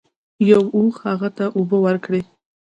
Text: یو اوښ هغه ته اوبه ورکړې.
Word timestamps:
یو 0.51 0.61
اوښ 0.75 0.95
هغه 1.09 1.29
ته 1.37 1.45
اوبه 1.57 1.77
ورکړې. 1.85 2.21